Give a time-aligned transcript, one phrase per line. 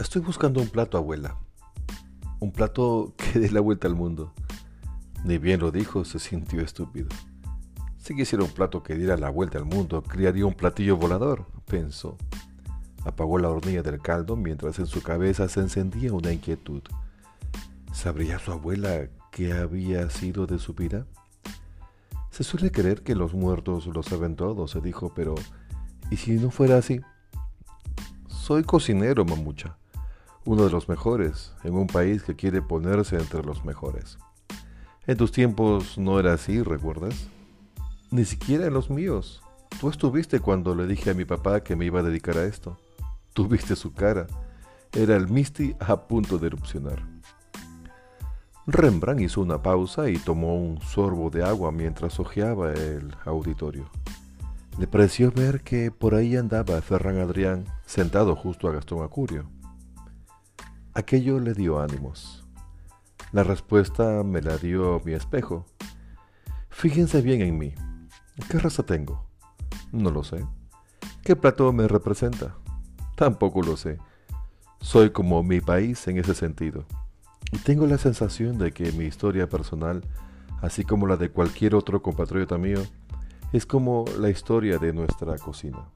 [0.00, 1.36] Estoy buscando un plato, abuela.
[2.38, 4.32] Un plato que dé la vuelta al mundo.
[5.24, 7.08] Ni bien lo dijo, se sintió estúpido.
[7.98, 12.16] Si quisiera un plato que diera la vuelta al mundo, criaría un platillo volador, pensó.
[13.04, 16.80] Apagó la hornilla del caldo mientras en su cabeza se encendía una inquietud.
[17.92, 21.06] ¿Sabría su abuela qué había sido de su vida?
[22.30, 25.34] Se suele creer que los muertos lo saben todo, se dijo, pero
[26.10, 27.02] ¿y si no fuera así?
[28.28, 29.76] Soy cocinero, mamucha,
[30.44, 34.18] uno de los mejores, en un país que quiere ponerse entre los mejores.
[35.06, 37.28] En tus tiempos no era así, ¿recuerdas?
[38.10, 39.42] Ni siquiera en los míos.
[39.80, 42.78] Tú estuviste cuando le dije a mi papá que me iba a dedicar a esto.
[43.32, 44.26] Tuviste su cara.
[44.92, 47.02] Era el Misty a punto de erupcionar.
[48.66, 53.90] Rembrandt hizo una pausa y tomó un sorbo de agua mientras hojeaba el auditorio.
[54.78, 59.48] Le pareció ver que por ahí andaba Ferran Adrián sentado justo a Gastón Acurio.
[60.92, 62.44] Aquello le dio ánimos.
[63.30, 65.64] La respuesta me la dio mi espejo.
[66.68, 67.74] Fíjense bien en mí.
[68.50, 69.24] ¿Qué raza tengo?
[69.92, 70.44] No lo sé.
[71.22, 72.56] ¿Qué plato me representa?
[73.14, 73.98] Tampoco lo sé.
[74.80, 76.84] Soy como mi país en ese sentido.
[77.52, 80.02] Y tengo la sensación de que mi historia personal,
[80.60, 82.82] así como la de cualquier otro compatriota mío,
[83.52, 85.88] es como la historia de nuestra cocina.